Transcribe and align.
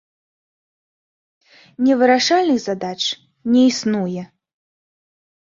Невырашальных 1.87 2.59
задач 2.67 2.99
не 3.53 3.61
існуе. 3.71 4.23